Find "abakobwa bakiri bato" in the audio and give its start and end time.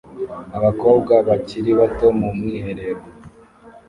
0.57-2.07